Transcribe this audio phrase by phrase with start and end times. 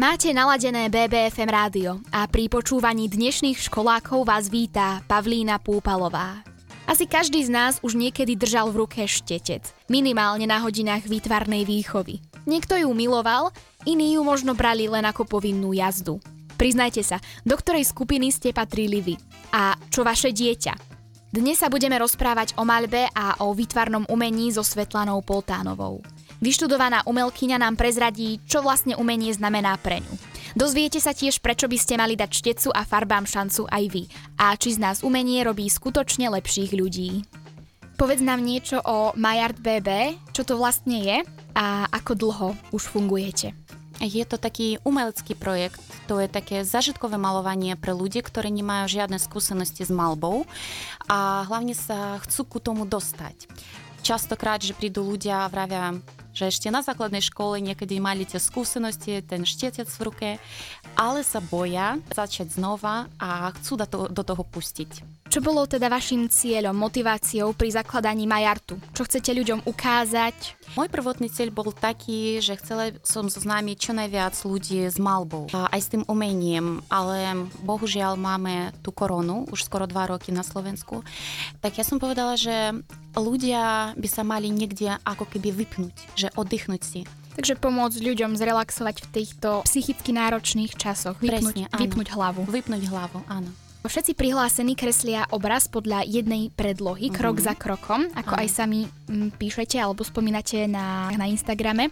[0.00, 6.40] Máte naladené BBFM rádio a pri počúvaní dnešných školákov vás vítá Pavlína Púpalová.
[6.88, 9.60] Asi každý z nás už niekedy držal v ruke štetec,
[9.92, 12.16] minimálne na hodinách výtvarnej výchovy.
[12.48, 13.52] Niekto ju miloval,
[13.84, 16.16] iní ju možno brali len ako povinnú jazdu.
[16.56, 19.20] Priznajte sa, do ktorej skupiny ste patrili vy?
[19.52, 20.80] A čo vaše dieťa?
[21.28, 26.00] Dnes sa budeme rozprávať o maľbe a o výtvarnom umení so Svetlanou Poltánovou.
[26.40, 30.14] Vyštudovaná umelkyňa nám prezradí, čo vlastne umenie znamená pre ňu.
[30.56, 34.08] Dozviete sa tiež, prečo by ste mali dať štecu a farbám šancu aj vy
[34.40, 37.22] a či z nás umenie robí skutočne lepších ľudí.
[38.00, 41.18] Povedz nám niečo o Majart BB, čo to vlastne je
[41.52, 43.52] a ako dlho už fungujete.
[44.00, 49.20] Je to taký umelecký projekt, to je také zažitkové malovanie pre ľudí, ktorí nemajú žiadne
[49.20, 50.48] skúsenosti s malbou
[51.04, 53.44] a hlavne sa chcú ku tomu dostať.
[54.00, 56.00] Častokrát, že prídu ľudia a vravia,
[56.40, 60.28] že ešte na základnej škole niekedy mali tie skúsenosti, ten štetec v ruke,
[60.96, 65.19] ale sa boja začať znova a chcú do toho, do toho pustiť.
[65.30, 68.82] Čo bolo teda vašim cieľom, motiváciou pri zakladaní Majartu?
[68.90, 70.58] Čo chcete ľuďom ukázať?
[70.74, 75.78] Môj prvotný cieľ bol taký, že chcela som zoznámiť čo najviac ľudí s malbou aj
[75.78, 81.06] s tým umením, ale bohužiaľ máme tú koronu, už skoro dva roky na Slovensku.
[81.62, 82.74] Tak ja som povedala, že
[83.14, 87.06] ľudia by sa mali niekde ako keby vypnúť, že oddychnúť si.
[87.38, 91.22] Takže pomôcť ľuďom zrelaxovať v týchto psychicky náročných časoch.
[91.22, 92.42] Vypnúť, Presne, vypnúť hlavu.
[92.50, 93.69] Vypnúť hlavu, áno.
[93.80, 97.16] Všetci prihlásení kreslia obraz podľa jednej predlohy, mm-hmm.
[97.16, 98.42] krok za krokom, ako Aha.
[98.44, 101.88] aj sami m, mm, píšete alebo spomínate na, na Instagrame.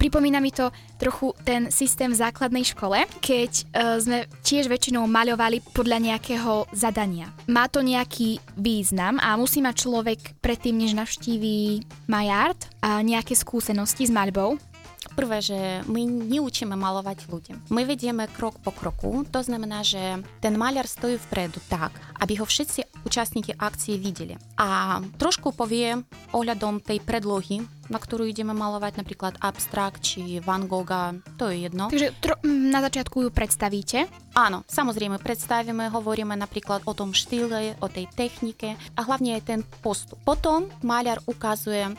[0.00, 5.60] Pripomína mi to trochu ten systém v základnej škole, keď uh, sme tiež väčšinou maľovali
[5.76, 7.28] podľa nejakého zadania.
[7.44, 14.08] Má to nejaký význam a musí mať človek predtým, než navštíví Majart, a nejaké skúsenosti
[14.08, 14.56] s maľbou,
[15.14, 15.58] Prvé, že
[15.90, 17.56] my neučíme malovať ľuďom.
[17.74, 22.46] My vedieme krok po kroku, to znamená, že ten maľar stojí vpredu tak, aby ho
[22.46, 24.36] všetci účastníci akcie videli.
[24.60, 25.96] A trošku povie
[26.36, 31.90] ohľadom tej predlohy, na ktorú ideme malovať napríklad abstrakt či Van Gogha, to je jedno.
[31.90, 34.06] Takže tro- na začiatku ju predstavíte?
[34.38, 39.60] Áno, samozrejme predstavíme, hovoríme napríklad o tom štýle, o tej technike a hlavne aj ten
[39.82, 40.22] postup.
[40.22, 41.90] Potom maľar ukazuje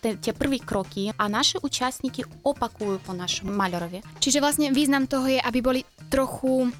[0.00, 4.02] tie prvý kroky a naši účastníky opakujú po našom maľorovi.
[4.22, 6.70] Čiže vlastne význam toho je, aby boli trochu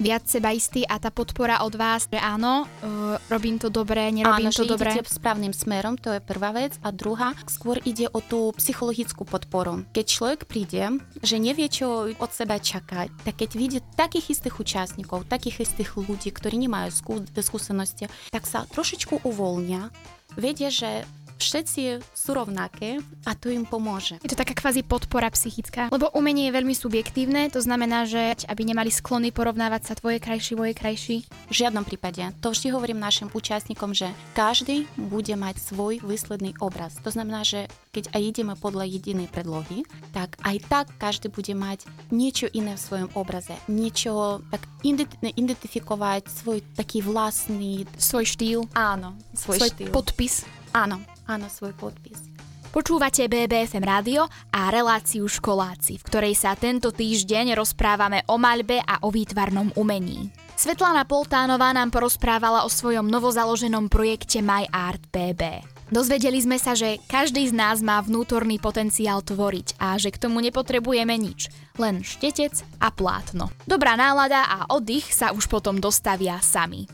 [0.00, 4.56] viac sebaistý a tá podpora od vás, že áno, uh, robím to dobre, nerobím áno,
[4.56, 4.90] to dobre.
[4.96, 6.80] Áno, správnym smerom, to je prvá vec.
[6.80, 9.84] A druhá, skôr ide o tú psychologickú podporu.
[9.92, 15.28] Keď človek príde, že nevie, čo od seba čakať, tak keď vidí takých istých účastníkov,
[15.28, 19.92] takých istých ľudí, ktorí nemajú skú- skúsenosti, tak sa trošičku uvoľnia,
[20.40, 21.04] vedia, že
[21.42, 24.22] všetci sú rovnaké a to im pomôže.
[24.22, 28.62] Je to taká kvázi podpora psychická, lebo umenie je veľmi subjektívne, to znamená, že aby
[28.62, 31.16] nemali sklony porovnávať sa tvoje krajší, moje krajší.
[31.50, 32.22] V žiadnom prípade.
[32.40, 36.96] To vždy hovorím našim účastníkom, že každý bude mať svoj výsledný obraz.
[37.02, 39.84] To znamená, že keď aj ideme podľa jedinej predlohy,
[40.16, 43.52] tak aj tak každý bude mať niečo iné v svojom obraze.
[43.68, 47.84] Niečo tak identifikovať svoj taký vlastný...
[47.96, 48.60] Svoj štýl.
[48.72, 49.90] Áno, svoj, svoj štýl.
[49.92, 50.61] podpis.
[50.72, 52.32] Áno, áno, svoj podpis.
[52.72, 59.04] Počúvate BBFM rádio a reláciu Školáci, v ktorej sa tento týždeň rozprávame o maľbe a
[59.04, 60.32] o výtvarnom umení.
[60.56, 65.60] Svetlana Poltánová nám porozprávala o svojom novozaloženom projekte My Art BB.
[65.92, 70.40] Dozvedeli sme sa, že každý z nás má vnútorný potenciál tvoriť a že k tomu
[70.40, 73.52] nepotrebujeme nič, len štetec a plátno.
[73.68, 76.88] Dobrá nálada a oddych sa už potom dostavia sami.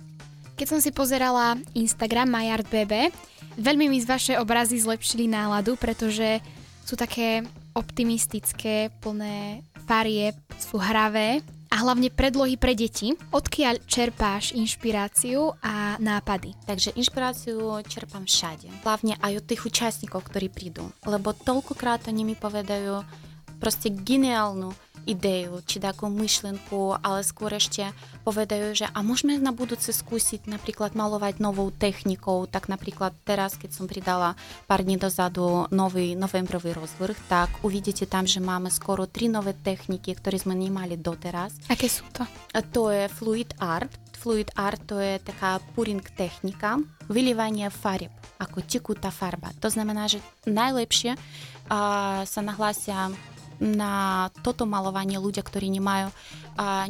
[0.58, 3.14] Keď som si pozerala Instagram MyArtBB,
[3.58, 6.38] Veľmi mi z vaše obrazy zlepšili náladu, pretože
[6.86, 7.42] sú také
[7.74, 13.19] optimistické, plné farieb, sú hravé a hlavne predlohy pre deti.
[13.34, 16.54] Odkiaľ čerpáš inšpiráciu a nápady?
[16.70, 18.70] Takže inšpiráciu čerpám všade.
[18.86, 20.94] Hlavne aj od tých účastníkov, ktorí prídu.
[21.02, 23.02] Lebo toľkokrát oni mi povedajú
[23.58, 24.70] proste geniálnu
[25.08, 25.64] ideju,
[28.28, 33.70] povedajú, že a môžeme na budúce skúsiť napríklad malovať novou technikou, tak napríklad teraz, keď
[33.72, 34.37] som pridala
[34.69, 40.12] pár dní dozadu nový novembrový rozvrh, tak uvidíte tam, že máme skoro tri nové techniky,
[40.12, 41.56] ktoré sme nemali doteraz.
[41.72, 42.28] Aké sú to?
[42.52, 43.88] A to je Fluid Art.
[44.20, 46.76] Fluid Art to je taká puring technika,
[47.08, 49.50] vylievanie farieb ako tekutá farba.
[49.64, 53.10] To znamená, že najlepšie uh, sa nahlásia
[53.58, 56.14] na toto malovanie ľudia, ktorí nemajú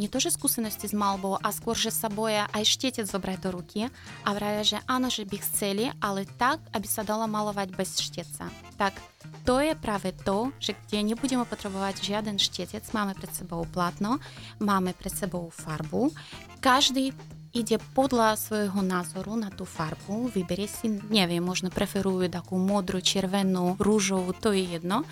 [0.00, 3.50] nie to, že skúsenosti s malbou, a skôr, že sa boja aj štetec zobrať do
[3.53, 3.79] ruky
[4.25, 8.49] a vravia, že áno, že by chceli, ale tak, aby sa dalo malovať bez šteca.
[8.81, 8.97] Tak
[9.44, 14.20] to je práve to, že kde nebudeme potrebovať žiaden štetec, máme pred sebou platno,
[14.56, 16.12] máme pred sebou farbu,
[16.65, 17.12] každý
[17.58, 23.75] ide podľa svojho názoru na tú farbu, vyberie si, neviem, možno preferujú takú modrú, červenú,
[23.82, 25.02] rúžovú, to je jedno.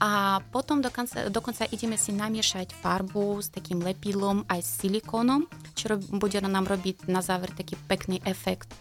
[0.00, 5.44] A potom dokonca, dokonca ideme si namiešať farbu s takým lepidlom aj s silikónom,
[5.76, 8.72] čo bude nám robiť na záver taký pekný efekt.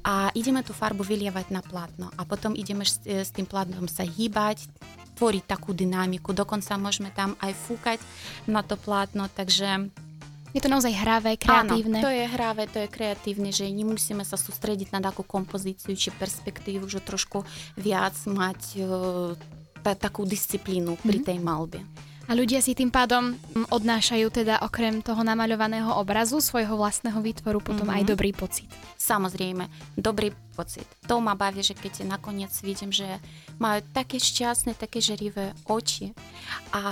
[0.00, 4.08] A ideme tú farbu vylievať na plátno a potom ideme s, s tým plátnom sa
[4.08, 4.64] hýbať,
[5.16, 7.98] tvoriť takú dynamiku, dokonca môžeme tam aj fúkať
[8.44, 9.88] na to plátno, takže
[10.56, 12.00] je to naozaj hravé, kreatívne.
[12.00, 16.08] Áno, to je hravé, to je kreatívne, že nemusíme sa sústrediť na takú kompozíciu či
[16.16, 17.44] perspektívu, že trošku
[17.76, 19.36] viac mať uh,
[19.84, 21.26] takú disciplínu pri mhm.
[21.28, 21.84] tej malbe.
[22.26, 23.38] A ľudia si tým pádom
[23.70, 28.02] odnášajú teda okrem toho namaľovaného obrazu svojho vlastného výtvoru potom mm-hmm.
[28.02, 28.66] aj dobrý pocit.
[28.98, 30.90] Samozrejme, dobrý pocit.
[31.06, 33.06] To ma baví, že keď nakoniec vidím, že
[33.62, 36.10] majú také šťastné, také žerivé oči
[36.74, 36.82] a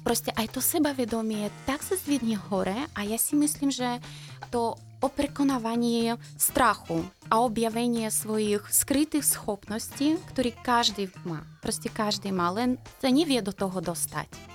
[0.00, 4.00] proste aj to sebavedomie tak sa zvidne hore a ja si myslím, že
[4.48, 11.42] to o prekonávanie strachu a objavenie svojich skrytých schopností, ktoré každý má.
[11.58, 14.51] Proste každý má, len sa nevie do toho dostať.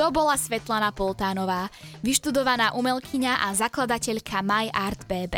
[0.00, 1.68] To bola Svetlana Poltánová,
[2.00, 5.36] vyštudovaná umelkyňa a zakladateľka My Art BB.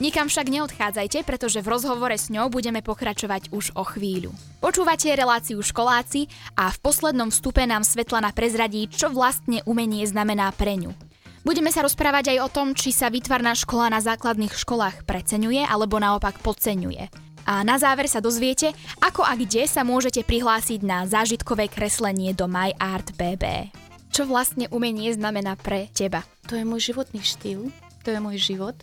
[0.00, 4.32] Nikam však neodchádzajte, pretože v rozhovore s ňou budeme pokračovať už o chvíľu.
[4.64, 6.24] Počúvate reláciu školáci
[6.56, 10.96] a v poslednom vstupe nám Svetlana prezradí, čo vlastne umenie znamená pre ňu.
[11.44, 16.00] Budeme sa rozprávať aj o tom, či sa výtvarná škola na základných školách preceňuje alebo
[16.00, 17.35] naopak podceňuje.
[17.46, 22.50] A na záver sa dozviete, ako a kde sa môžete prihlásiť na zážitkové kreslenie do
[22.50, 23.70] My Art BB.
[24.10, 26.26] Čo vlastne umenie znamená pre teba?
[26.50, 27.70] To je môj životný štýl,
[28.02, 28.74] to je môj život.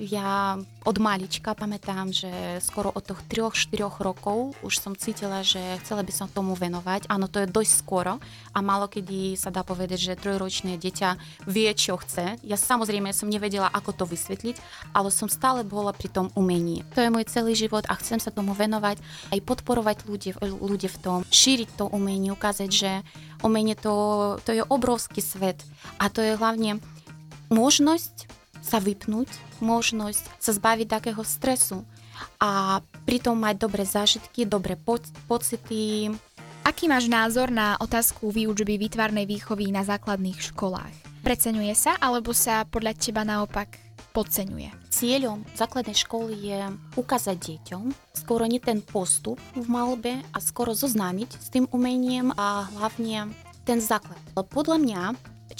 [0.00, 0.56] Ja
[0.88, 6.08] od malička pamätám, že skoro od toho 3-4 rokov už som cítila, že chcela by
[6.08, 7.04] som tomu venovať.
[7.12, 8.16] Áno, to je dosť skoro
[8.56, 12.40] a málo kedy sa dá povedať, že trojročné dieťa vie, čo chce.
[12.40, 14.56] Ja samozrejme som nevedela, ako to vysvetliť,
[14.96, 16.80] ale som stále bola pri tom umení.
[16.96, 18.96] To je môj celý život a chcem sa tomu venovať,
[19.36, 23.04] aj podporovať ľudí, ľudí v tom, šíriť to umenie, ukázať, že
[23.44, 25.60] umenie to, to je obrovský svet
[26.00, 26.80] a to je hlavne
[27.52, 29.28] možnosť sa vypnúť,
[29.60, 31.84] možnosť sa zbaviť takého stresu
[32.40, 36.12] a pritom mať dobré zážitky, dobré po- pocity.
[36.60, 41.24] Aký máš názor na otázku výučby výtvarnej výchovy na základných školách?
[41.24, 43.80] Preceňuje sa, alebo sa podľa teba naopak
[44.12, 44.92] podceňuje?
[44.92, 46.60] Cieľom základnej školy je
[46.96, 52.68] ukázať deťom skoro nie ten postup v malbe a skoro zoznámiť s tým umením a
[52.76, 53.32] hlavne
[53.64, 54.20] ten základ.
[54.34, 55.02] Podľa mňa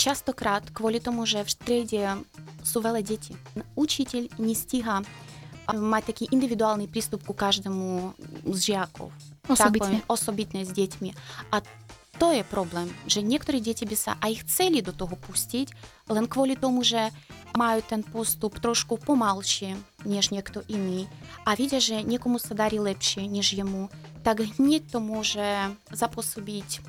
[0.01, 2.03] častokrát kvôli tomu, že v striede
[2.65, 3.37] sú veľa detí.
[3.77, 5.05] Učiteľ nestíha
[5.69, 8.17] mať taký individuálny prístup ku každému
[8.49, 9.13] z žiakov.
[9.45, 10.01] Osobitne.
[10.01, 11.11] Tak, osobitne s deťmi.
[11.53, 11.61] A
[12.21, 15.73] to je problém, že niektorí deti by sa aj chceli do toho pustiť,
[16.13, 17.09] len kvôli tomu, že
[17.57, 21.09] majú ten postup trošku pomalšie než niekto iný
[21.49, 23.89] a vidia, že niekomu sa darí lepšie než jemu,
[24.21, 26.85] tak hneď to môže zapôsobiť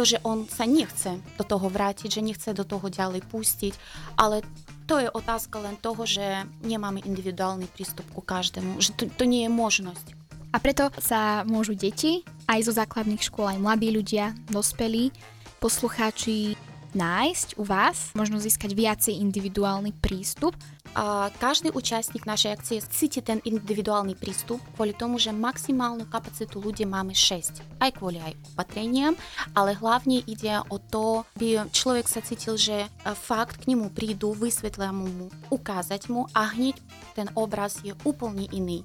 [0.00, 3.76] to, že on sa nechce do toho vrátiť, že nechce do toho ďalej pustiť,
[4.16, 4.40] ale
[4.88, 9.44] to je otázka len toho, že nemáme individuálny prístup ku každému, že to, to nie
[9.44, 10.16] je možnosť.
[10.50, 15.12] A preto sa môžu deti aj zo základných škôl, aj mladí ľudia, dospelí,
[15.60, 16.56] poslucháči
[16.96, 20.56] nájsť u vás, možno získať viacej individuálny prístup.
[20.98, 26.82] A každý účastník našej akcie cíti ten individuálny prístup kvôli tomu, že maximálnu kapacitu ľudí
[26.82, 27.62] máme 6.
[27.78, 29.14] Aj kvôli aj opatreniam,
[29.54, 34.90] ale hlavne ide o to, aby človek sa cítil, že fakt k nemu prídu, vysvetlia
[34.90, 36.74] mu, ukázať mu a hneď
[37.14, 38.82] ten obraz je úplne iný.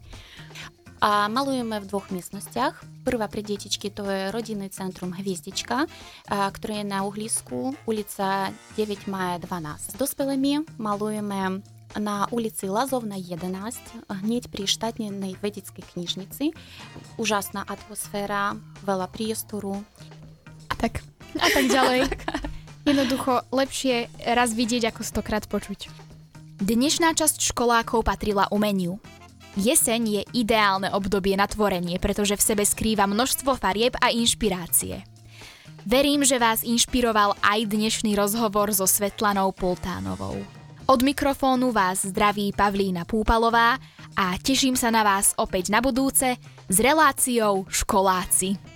[1.04, 3.04] A malujeme v dvoch miestnostiach.
[3.04, 5.86] Prvá pre detičky to je rodinný centrum Hviezdička,
[6.30, 9.94] ktoré je na Uhlisku, ulica 9 maja 12.
[9.94, 11.62] S dospelými malujeme
[12.00, 16.52] na ulici Lazovna 11, hneď pri štátnej vedeckej knižnici.
[17.16, 19.84] Úžasná atmosféra, veľa priestoru.
[20.70, 21.04] A tak,
[21.40, 22.12] a tak ďalej.
[22.86, 25.90] Jednoducho lepšie raz vidieť, ako stokrát počuť.
[26.62, 29.02] Dnešná časť školákov patrila umeniu.
[29.56, 35.04] Jeseň je ideálne obdobie na tvorenie, pretože v sebe skrýva množstvo farieb a inšpirácie.
[35.86, 40.65] Verím, že vás inšpiroval aj dnešný rozhovor so Svetlanou Poltánovou.
[40.86, 43.82] Od mikrofónu vás zdraví Pavlína Púpalová
[44.14, 46.38] a teším sa na vás opäť na budúce
[46.70, 48.75] s reláciou Školáci.